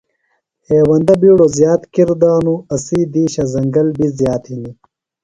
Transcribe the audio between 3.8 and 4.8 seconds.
بیۡ زیات ہِنیۡ۔